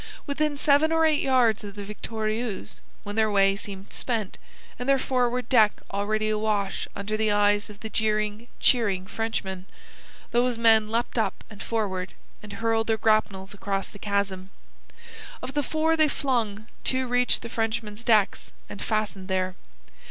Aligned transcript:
Within 0.25 0.57
seven 0.57 0.91
or 0.91 1.05
eight 1.05 1.21
yards 1.21 1.63
of 1.63 1.75
the 1.75 1.83
Victorieuse, 1.83 2.81
when 3.03 3.15
their 3.15 3.29
way 3.29 3.55
seemed 3.55 3.93
spent, 3.93 4.39
and 4.79 4.89
their 4.89 4.97
forward 4.97 5.47
deck 5.47 5.73
already 5.93 6.27
awash 6.29 6.87
under 6.95 7.15
the 7.15 7.29
eyes 7.31 7.69
of 7.69 7.81
the 7.81 7.89
jeering, 7.91 8.47
cheering 8.59 9.05
Frenchmen, 9.05 9.65
those 10.31 10.57
men 10.57 10.89
leapt 10.89 11.19
up 11.19 11.43
and 11.51 11.61
forward, 11.61 12.13
and 12.41 12.53
hurled 12.53 12.87
their 12.87 12.97
grapnels 12.97 13.53
across 13.53 13.89
the 13.89 13.99
chasm. 13.99 14.49
Of 15.39 15.53
the 15.53 15.61
four 15.61 15.95
they 15.95 16.07
flung, 16.07 16.65
two 16.83 17.07
reached 17.07 17.43
the 17.43 17.47
Frenchman's 17.49 18.03
decks, 18.03 18.51
and 18.67 18.81
fastened 18.81 19.27
there. 19.27 19.53